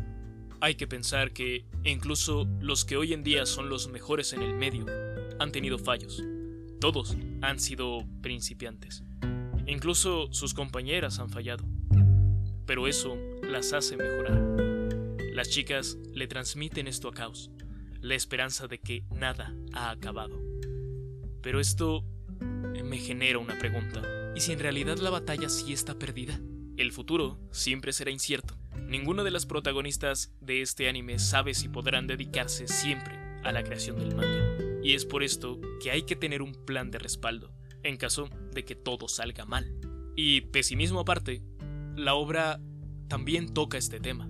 [0.60, 4.54] Hay que pensar que incluso los que hoy en día son los mejores en el
[4.54, 4.84] medio
[5.38, 6.22] han tenido fallos.
[6.78, 9.02] Todos han sido principiantes.
[9.66, 11.64] Incluso sus compañeras han fallado.
[12.66, 14.38] Pero eso las hace mejorar.
[15.32, 17.50] Las chicas le transmiten esto a Caos,
[18.02, 20.47] la esperanza de que nada ha acabado.
[21.48, 22.04] Pero esto
[22.84, 24.02] me genera una pregunta.
[24.36, 26.38] ¿Y si en realidad la batalla sí está perdida?
[26.76, 28.58] El futuro siempre será incierto.
[28.86, 33.98] Ninguna de las protagonistas de este anime sabe si podrán dedicarse siempre a la creación
[33.98, 34.58] del manga.
[34.82, 37.50] Y es por esto que hay que tener un plan de respaldo,
[37.82, 39.74] en caso de que todo salga mal.
[40.16, 41.42] Y pesimismo aparte,
[41.96, 42.60] la obra
[43.08, 44.28] también toca este tema.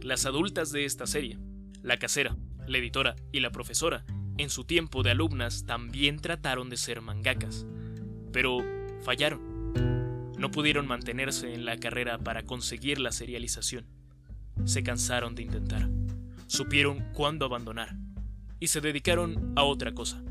[0.00, 1.40] Las adultas de esta serie,
[1.82, 2.36] la casera,
[2.68, 4.06] la editora y la profesora,
[4.38, 7.66] en su tiempo de alumnas también trataron de ser mangakas,
[8.32, 8.58] pero
[9.02, 9.54] fallaron
[10.44, 13.86] no pudieron mantenerse en la carrera para conseguir la serialización.
[14.66, 15.88] Se cansaron de intentar.
[16.48, 17.96] Supieron cuándo abandonar.
[18.60, 20.22] Y se dedicaron a otra cosa.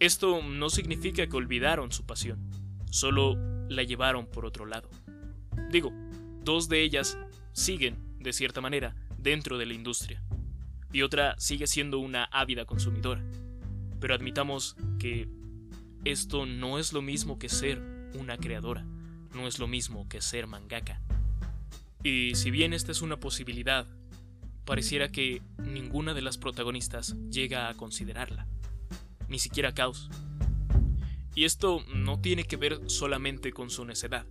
[0.00, 2.50] Esto no significa que olvidaron su pasión,
[2.90, 3.36] solo
[3.68, 4.90] la llevaron por otro lado.
[5.70, 5.92] Digo,
[6.42, 7.16] dos de ellas
[7.52, 10.20] siguen, de cierta manera, dentro de la industria,
[10.92, 13.24] y otra sigue siendo una ávida consumidora.
[14.00, 15.28] Pero admitamos que
[16.04, 17.80] esto no es lo mismo que ser
[18.14, 18.86] una creadora
[19.34, 21.00] no es lo mismo que ser mangaka.
[22.02, 23.86] Y si bien esta es una posibilidad,
[24.64, 28.46] pareciera que ninguna de las protagonistas llega a considerarla,
[29.28, 30.10] ni siquiera Caos.
[31.34, 34.26] Y esto no tiene que ver solamente con su necedad,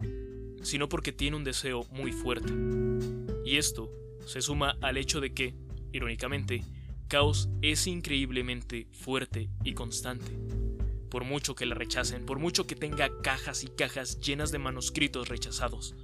[0.61, 2.53] sino porque tiene un deseo muy fuerte.
[3.45, 3.91] Y esto
[4.25, 5.55] se suma al hecho de que,
[5.91, 6.63] irónicamente,
[7.07, 10.35] Caos es increíblemente fuerte y constante
[11.09, 15.29] por mucho que la rechacen, por mucho que tenga cajas y cajas llenas de manuscritos
[15.29, 15.95] rechazados,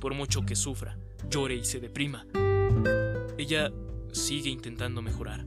[0.00, 2.26] por mucho que sufra, llore y se deprima.
[3.38, 3.72] Ella
[4.12, 5.46] sigue intentando mejorar,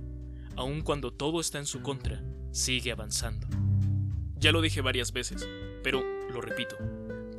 [0.56, 3.48] aun cuando todo está en su contra, sigue avanzando.
[4.36, 5.48] Ya lo dije varias veces,
[5.84, 6.78] pero lo repito,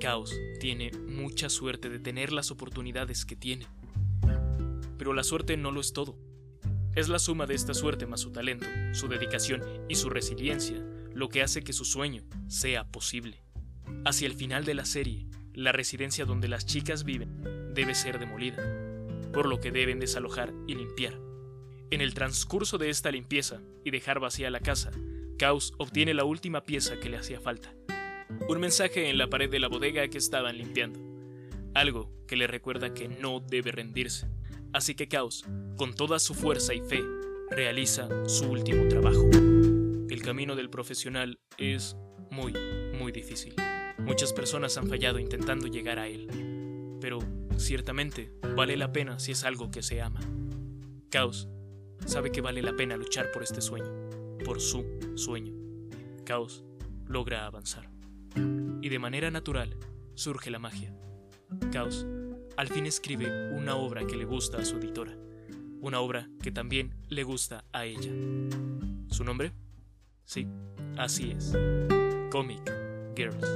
[0.00, 3.66] Caos tiene mucha suerte de tener las oportunidades que tiene.
[4.98, 6.18] Pero la suerte no lo es todo.
[6.96, 10.82] Es la suma de esta suerte más su talento, su dedicación y su resiliencia
[11.14, 13.42] lo que hace que su sueño sea posible.
[14.04, 18.62] Hacia el final de la serie, la residencia donde las chicas viven debe ser demolida,
[19.32, 21.18] por lo que deben desalojar y limpiar.
[21.90, 24.90] En el transcurso de esta limpieza y dejar vacía la casa,
[25.38, 27.74] Caos obtiene la última pieza que le hacía falta.
[28.48, 31.00] Un mensaje en la pared de la bodega que estaban limpiando.
[31.74, 34.28] Algo que le recuerda que no debe rendirse.
[34.72, 35.44] Así que Caos,
[35.76, 37.02] con toda su fuerza y fe,
[37.50, 39.28] realiza su último trabajo.
[40.08, 41.96] El camino del profesional es
[42.30, 42.54] muy,
[42.96, 43.54] muy difícil.
[43.98, 46.28] Muchas personas han fallado intentando llegar a él,
[47.00, 47.18] pero
[47.56, 50.20] ciertamente vale la pena si es algo que se ama.
[51.10, 51.48] Caos
[52.06, 53.92] sabe que vale la pena luchar por este sueño,
[54.44, 54.84] por su
[55.16, 55.52] sueño.
[56.24, 56.64] Caos
[57.08, 57.90] logra avanzar.
[58.82, 59.76] Y de manera natural
[60.14, 60.94] surge la magia.
[61.72, 62.06] Caos
[62.60, 65.16] al fin escribe una obra que le gusta a su editora,
[65.80, 68.10] una obra que también le gusta a ella.
[69.08, 69.54] ¿Su nombre?
[70.24, 70.46] Sí,
[70.98, 71.56] así es.
[72.30, 72.70] Comic
[73.16, 73.48] Girls.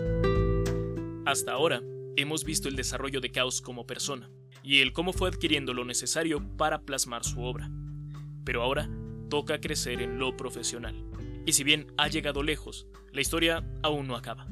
[1.27, 1.83] Hasta ahora,
[2.17, 4.31] hemos visto el desarrollo de Chaos como persona
[4.63, 7.71] y el cómo fue adquiriendo lo necesario para plasmar su obra.
[8.43, 8.89] Pero ahora
[9.29, 10.95] toca crecer en lo profesional.
[11.45, 14.47] Y si bien ha llegado lejos, la historia aún no acaba.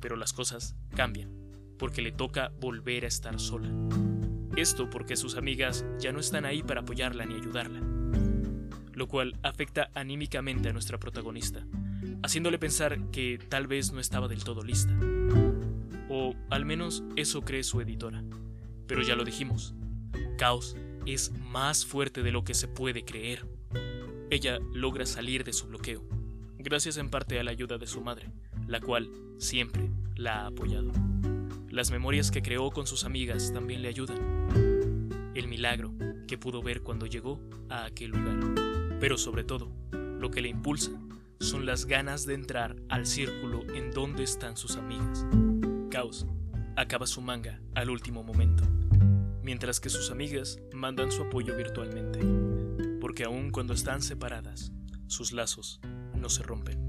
[0.00, 1.39] Pero las cosas cambian,
[1.80, 3.68] porque le toca volver a estar sola.
[4.54, 7.80] Esto porque sus amigas ya no están ahí para apoyarla ni ayudarla
[9.00, 11.64] lo cual afecta anímicamente a nuestra protagonista,
[12.22, 14.94] haciéndole pensar que tal vez no estaba del todo lista.
[16.10, 18.22] O al menos eso cree su editora.
[18.86, 19.74] Pero ya lo dijimos,
[20.36, 20.76] Caos
[21.06, 23.46] es más fuerte de lo que se puede creer.
[24.28, 26.06] Ella logra salir de su bloqueo,
[26.58, 28.28] gracias en parte a la ayuda de su madre,
[28.66, 30.92] la cual siempre la ha apoyado.
[31.70, 34.18] Las memorias que creó con sus amigas también le ayudan.
[35.36, 35.94] El milagro
[36.26, 38.98] que pudo ver cuando llegó a aquel lugar.
[38.98, 40.90] Pero sobre todo, lo que le impulsa
[41.38, 45.24] son las ganas de entrar al círculo en donde están sus amigas.
[45.90, 46.26] Caos
[46.76, 48.64] acaba su manga al último momento,
[49.44, 52.18] mientras que sus amigas mandan su apoyo virtualmente,
[53.00, 54.72] porque aun cuando están separadas,
[55.06, 55.80] sus lazos
[56.16, 56.80] no se rompen.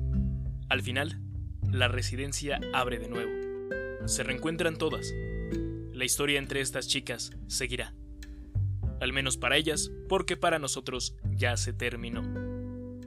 [0.70, 1.22] Al final,
[1.72, 3.41] la residencia abre de nuevo.
[4.06, 5.14] Se reencuentran todas.
[5.94, 7.94] La historia entre estas chicas seguirá.
[9.00, 12.22] Al menos para ellas, porque para nosotros ya se terminó.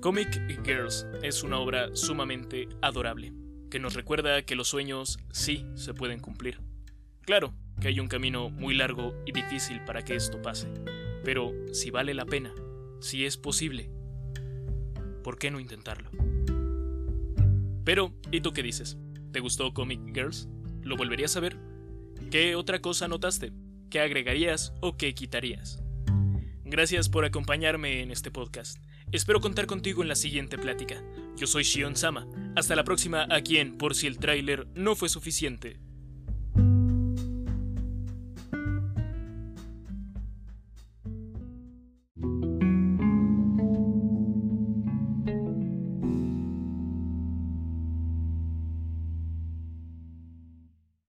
[0.00, 3.32] Comic Girls es una obra sumamente adorable,
[3.70, 6.60] que nos recuerda que los sueños sí se pueden cumplir.
[7.22, 10.68] Claro que hay un camino muy largo y difícil para que esto pase,
[11.24, 12.54] pero si vale la pena,
[13.00, 13.90] si es posible,
[15.22, 16.10] ¿por qué no intentarlo?
[17.84, 18.96] Pero, ¿y tú qué dices?
[19.32, 20.48] ¿Te gustó Comic Girls?
[20.84, 21.56] ¿Lo volverías a ver?
[22.30, 23.52] ¿Qué otra cosa notaste?
[23.88, 25.82] ¿Qué agregarías o qué quitarías?
[26.64, 28.78] Gracias por acompañarme en este podcast.
[29.10, 31.02] Espero contar contigo en la siguiente plática.
[31.38, 32.26] Yo soy Shion Sama.
[32.54, 35.80] Hasta la próxima aquí en Por si el tráiler no fue suficiente.